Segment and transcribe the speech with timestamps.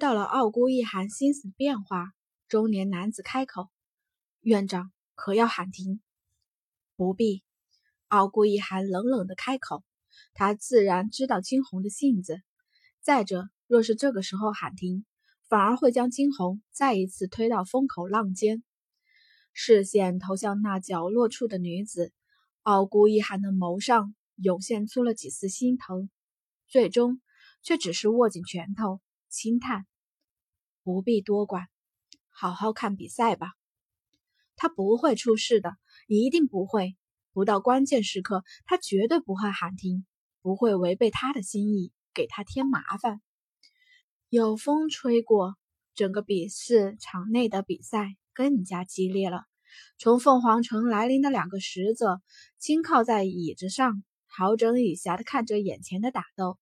[0.00, 2.14] 到了傲孤一寒心思变化，
[2.48, 3.68] 中年男子开口
[4.40, 6.00] ：“院长可要喊停？”
[6.96, 7.44] 不必。
[8.08, 9.84] 傲孤一寒冷冷的开口。
[10.32, 12.40] 他自然知道金红的性子。
[13.02, 15.04] 再者，若是这个时候喊停，
[15.48, 18.62] 反而会将金红再一次推到风口浪尖。
[19.52, 22.10] 视线投向那角落处的女子，
[22.62, 26.08] 傲孤一寒的眸上涌现出了几丝心疼，
[26.68, 27.20] 最终
[27.62, 29.86] 却只是握紧拳头，轻叹
[30.82, 31.68] ：“不必多管，
[32.28, 33.52] 好好看比赛吧。
[34.56, 35.76] 他不会出事的，
[36.06, 36.96] 一定不会。
[37.32, 40.04] 不到关键时刻，他绝对不会喊停，
[40.42, 43.20] 不会违背他的心意，给他添麻烦。”
[44.28, 45.56] 有风吹过，
[45.94, 49.44] 整个比试场内的比赛更加激烈了。
[49.98, 52.20] 从凤凰城来临的两个使者
[52.58, 56.58] 轻靠在椅子上，好整以暇的看着眼前的打斗，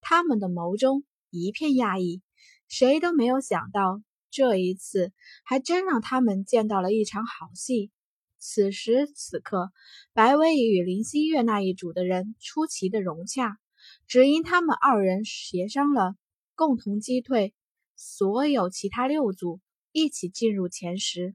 [0.00, 2.22] 他们的眸中一片讶异。
[2.68, 5.12] 谁都没有想到，这一次
[5.44, 7.90] 还真让他们见到了一场好戏。
[8.38, 9.72] 此时此刻，
[10.12, 13.58] 白薇与林心月那一组的人出奇的融洽，
[14.06, 16.14] 只因他们二人协商了。
[16.54, 17.52] 共同击退
[17.96, 19.60] 所有其他六组，
[19.92, 21.34] 一起进入前十。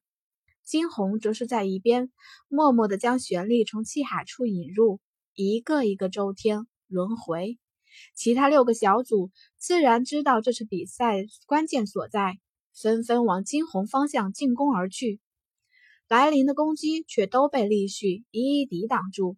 [0.64, 2.12] 金红则是在一边
[2.48, 5.00] 默默地将玄力从气海处引入，
[5.36, 7.60] 一个一个周天轮回。
[8.16, 12.40] 其他六个小组自然知道这次比赛关键所在，
[12.74, 15.20] 纷纷往金红方向进攻而去。
[16.08, 19.38] 来临的攻击却都被厉旭一一抵挡住。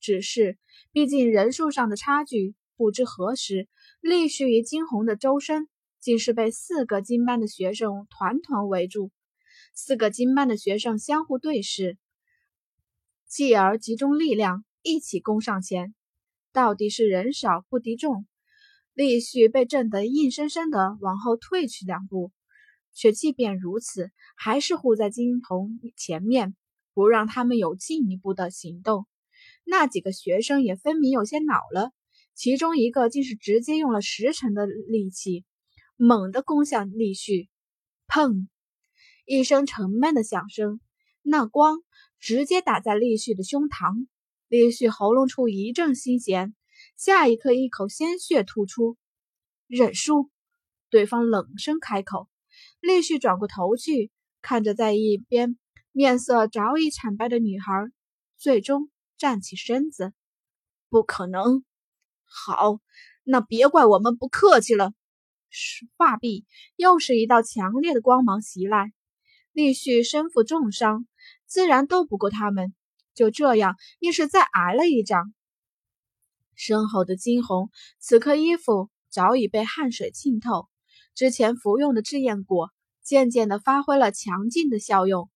[0.00, 0.58] 只是，
[0.92, 2.54] 毕竟人数上的差距。
[2.76, 3.66] 不知何时，
[4.00, 5.68] 厉旭与金红的周身
[6.00, 9.10] 竟是被四个金班的学生团团围住。
[9.74, 11.98] 四个金班的学生相互对视，
[13.26, 15.92] 继而集中力量一起攻上前。
[16.52, 18.26] 到底是人少不敌众，
[18.94, 22.32] 厉旭被震得硬生生的往后退去两步，
[22.92, 26.56] 却即便如此，还是护在金童前面，
[26.94, 29.06] 不让他们有进一步的行动。
[29.64, 31.92] 那几个学生也分明有些恼了。
[32.34, 35.44] 其中一个竟是直接用了十成的力气，
[35.96, 37.48] 猛地攻向厉旭。
[38.06, 38.46] 砰！
[39.26, 40.80] 一声沉闷的响声，
[41.22, 41.82] 那光
[42.18, 44.06] 直接打在厉旭的胸膛。
[44.48, 46.54] 厉旭喉咙处一阵心弦，
[46.96, 48.96] 下一刻一口鲜血吐出。
[49.66, 50.30] 认输！
[50.88, 52.28] 对方冷声开口。
[52.80, 54.10] 厉旭转过头去，
[54.40, 55.58] 看着在一边
[55.92, 57.72] 面色早已惨白的女孩，
[58.38, 60.14] 最终站起身子。
[60.88, 61.62] 不可能！
[62.24, 62.80] 好，
[63.24, 64.94] 那别怪我们不客气了。
[65.98, 68.94] 画壁又是一道强烈的光芒袭来，
[69.52, 71.06] 厉旭身负重伤，
[71.44, 72.74] 自然斗不过他们。
[73.18, 75.34] 就这样，硬是再挨了一掌。
[76.54, 77.68] 身后的金红
[77.98, 80.68] 此刻衣服早已被汗水浸透，
[81.16, 82.70] 之前服用的制焰果
[83.02, 85.28] 渐渐的发挥了强劲的效用，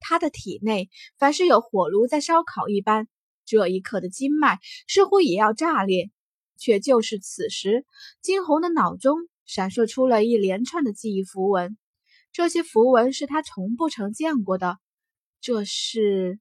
[0.00, 0.88] 他的体内
[1.18, 3.06] 凡是有火炉在烧烤一般，
[3.44, 4.58] 这一刻的经脉
[4.88, 6.10] 似乎也要炸裂。
[6.58, 7.84] 却就是此时，
[8.22, 11.76] 金红的脑中闪烁出了一连串的记忆符文，
[12.32, 14.78] 这些符文是他从不曾见过的。
[15.42, 16.38] 这是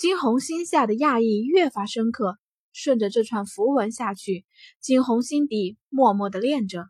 [0.00, 2.38] 金红心下的讶异越发深刻。
[2.72, 4.46] 顺着这串符文下去，
[4.80, 6.86] 金红心底默默的练着。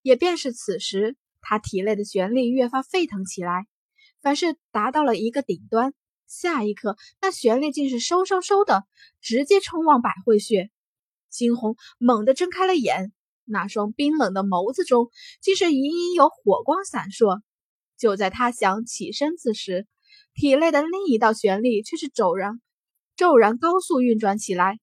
[0.00, 3.66] 也便是此时，他体内的玄力越发沸腾起来，
[4.20, 5.92] 凡是达到了一个顶端，
[6.28, 8.84] 下一刻那玄力竟是嗖嗖嗖的
[9.20, 10.70] 直接冲往百会穴。
[11.30, 13.12] 金红猛地睁开了眼，
[13.44, 17.40] 那双冰冷的眸子中竟是隐隐有火光闪烁。
[17.98, 19.88] 就在他想起身子时，
[20.34, 22.60] 体内的另一道玄力却是骤然
[23.16, 24.78] 骤然高速运转起来。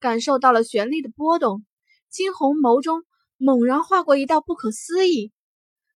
[0.00, 1.64] 感受到了玄力的波动，
[2.08, 3.04] 金红眸中
[3.36, 5.32] 猛然划过一道不可思议。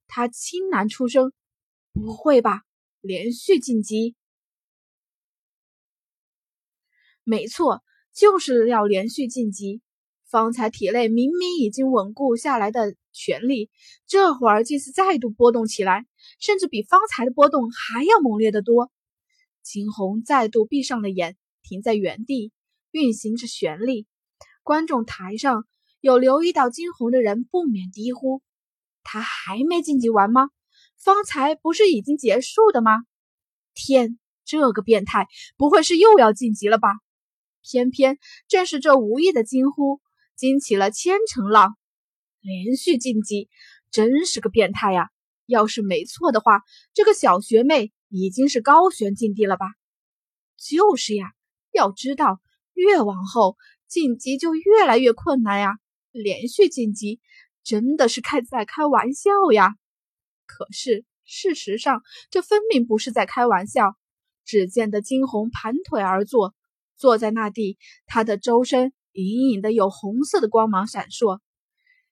[0.08, 1.32] 他轻喃出声
[1.92, 2.62] ：“不会吧，
[3.00, 4.14] 连续晋级？”
[7.24, 7.82] 没错。
[8.14, 9.80] 就是要连续晋级，
[10.32, 13.68] 方才体内明明已经稳固下来的权力，
[14.06, 16.06] 这会儿竟是再度波动起来，
[16.40, 18.90] 甚至比方才的波动还要猛烈的多。
[19.62, 22.50] 金红再度闭上了眼，停在原地，
[22.92, 24.06] 运行着旋力。
[24.62, 25.66] 观众台上
[26.00, 28.40] 有留意到金红的人不免低呼
[29.04, 30.48] ：“他还没晋级完吗？
[30.96, 33.02] 方才不是已经结束的吗？
[33.74, 36.88] 天，这个变态不会是又要晋级了吧？”
[37.64, 38.18] 偏偏
[38.48, 40.00] 正是这无意的惊呼，
[40.34, 41.76] 惊起了千层浪。
[42.40, 43.48] 连续晋级，
[43.90, 45.10] 真是个变态呀！
[45.46, 46.62] 要是没错的话，
[46.94, 49.66] 这个小学妹已经是高悬境地了吧？
[50.56, 51.32] 就是呀，
[51.72, 52.40] 要知道，
[52.74, 53.56] 越往后
[53.86, 55.78] 晋级就越来越困难呀。
[56.10, 57.20] 连续晋级，
[57.62, 59.74] 真的是开在开玩笑呀！
[60.46, 63.96] 可是事实上，这分明不是在开玩笑。
[64.44, 66.54] 只见得金红盘腿而坐，
[66.96, 71.40] 坐在那地，他的周身隐隐的有红色的光芒闪烁。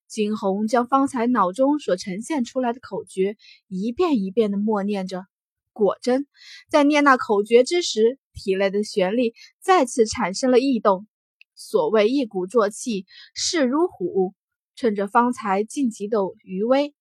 [0.07, 3.37] 金红将方才脑中所呈现出来的口诀
[3.69, 5.25] 一遍一遍的默念着，
[5.73, 6.27] 果真
[6.69, 11.07] 在念那口诀之时，体内的旋律再次产生了异动。
[11.55, 14.35] 所谓一鼓作气，势如虎。
[14.77, 16.95] 趁着方才晋级的余威，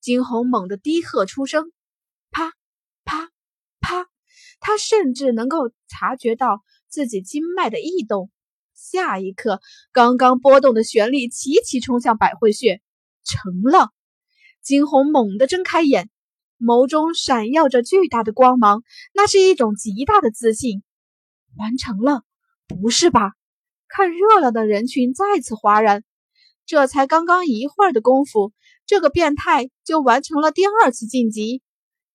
[0.00, 1.72] 惊鸿猛地低喝出声
[2.32, 2.52] ：“啪
[3.04, 3.30] 啪
[3.80, 4.08] 啪！”
[4.58, 8.28] 他甚至能够察觉到自己经脉的异动。
[8.74, 9.60] 下一刻，
[9.92, 12.80] 刚刚波动的旋律齐齐冲向百会穴，
[13.24, 13.90] 成了。
[14.62, 16.10] 惊鸿猛地睁开眼，
[16.58, 18.82] 眸中闪耀着巨大的光芒，
[19.12, 20.82] 那是一种极大的自信。
[21.56, 22.22] 完成了？
[22.66, 23.32] 不是吧？
[23.88, 26.04] 看热闹的人群再次哗然。
[26.64, 28.52] 这才刚刚一会儿的功夫，
[28.86, 31.60] 这个变态就完成了第二次晋级。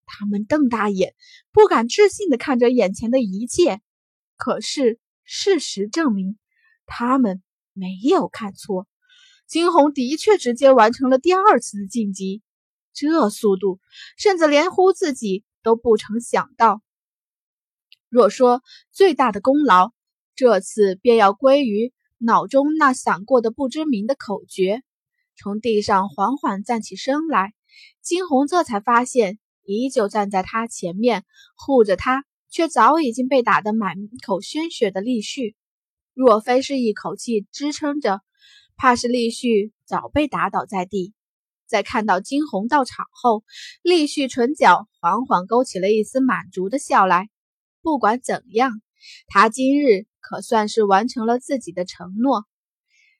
[0.05, 1.13] 他们瞪大眼，
[1.51, 3.81] 不敢置信地看着眼前的一切。
[4.37, 6.37] 可是事实证明，
[6.87, 7.43] 他们
[7.73, 8.87] 没有看错。
[9.45, 12.41] 金红的确直接完成了第二次的晋级，
[12.93, 13.79] 这速度，
[14.17, 16.81] 甚至连乎自己都不曾想到。
[18.09, 19.91] 若说最大的功劳，
[20.33, 21.93] 这次便要归于。
[22.19, 24.81] 脑中那闪过的不知名的口诀，
[25.35, 27.53] 从地上缓缓站起身来。
[28.01, 31.25] 金红这才发现，依旧站在他前面
[31.55, 35.55] 护着他，却早已经被打得满口鲜血的厉旭，
[36.17, 38.21] 若非是一口气支撑着，
[38.75, 41.13] 怕是厉旭早被打倒在地。
[41.67, 43.43] 在看到金红到场后，
[43.83, 47.29] 厉旭唇角缓缓勾起了一丝满足的笑来。
[47.83, 48.81] 不管怎样，
[49.27, 50.07] 他今日。
[50.19, 52.43] 可算是完成了自己的承诺。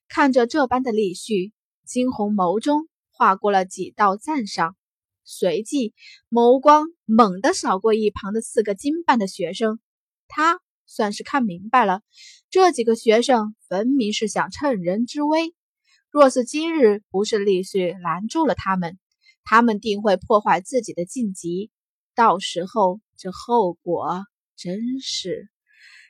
[0.10, 1.54] 看着这般的厉旭，
[1.86, 4.76] 金红眸中划过了几道赞赏，
[5.24, 5.94] 随即
[6.30, 9.80] 眸光猛地扫过一旁的四个金班的学生。
[10.28, 12.01] 他算是看明白了，
[12.50, 15.54] 这几个学生分明是想趁人之危。
[16.10, 18.98] 若是今日不是厉旭拦住了他们，
[19.44, 21.69] 他们定会破坏自己的晋级。
[22.16, 24.25] 到时候这后果
[24.56, 25.50] 真是……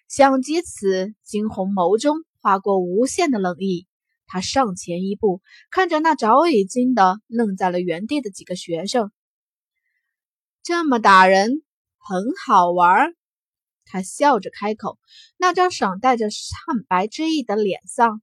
[0.08, 3.86] 想及此，惊鸿眸中划过无限的冷意。
[4.26, 9.12] 他上前一步，看着那早已经的愣在了原地的几个学生，
[10.64, 11.62] 这么打人
[11.98, 13.17] 很好玩。
[13.88, 15.00] 他笑着开口，
[15.38, 18.22] 那张爽带着惨白之意的脸上，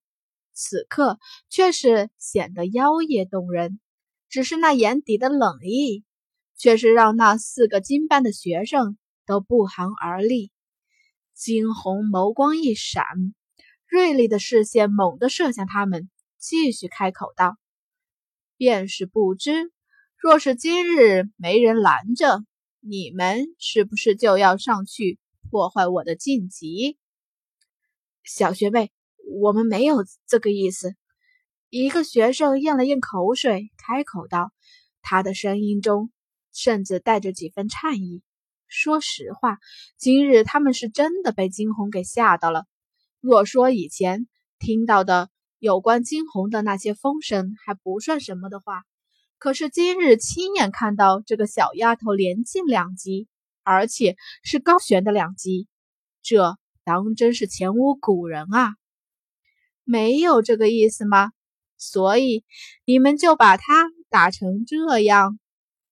[0.52, 1.18] 此刻
[1.48, 3.80] 却是显得妖冶动人。
[4.28, 6.04] 只是那眼底的冷意，
[6.56, 10.50] 却是让那四个金班的学生都不寒而栗。
[11.34, 13.04] 惊鸿眸光一闪，
[13.86, 17.56] 锐利的视线猛地射向他们，继续开口道
[18.56, 19.72] ：“便是不知，
[20.16, 22.44] 若是今日没人拦着，
[22.80, 25.18] 你们是不是就要上去
[25.50, 26.98] 破坏我的晋级？”
[28.24, 28.90] 小学妹，
[29.40, 30.94] 我们没有这个意思。
[31.70, 34.52] 一个学生咽了咽口水，开口道，
[35.02, 36.10] 他的声音中
[36.52, 38.22] 甚至带着几分诧异。
[38.68, 39.58] 说实话，
[39.98, 42.64] 今日他们是真的被金红给吓到了。
[43.20, 44.26] 若说以前
[44.58, 48.84] 听到的有关金红的那些风声还不算什么的话，
[49.38, 53.28] 可是今日亲眼看到这个小丫头连进两级，
[53.64, 55.66] 而且是高悬的两极，
[56.22, 58.74] 这当真是前无古人啊！
[59.82, 61.32] 没有这个意思吗？
[61.76, 62.44] 所以
[62.84, 65.38] 你们就把他打成这样？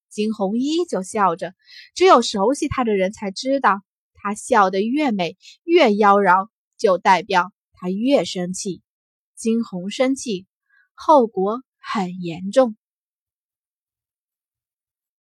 [0.09, 1.53] 金红依旧笑着，
[1.95, 3.81] 只有熟悉他的人才知道，
[4.13, 8.81] 他笑得越美越妖娆，就代表他越生气。
[9.35, 10.45] 金红生气，
[10.93, 12.75] 后果很严重。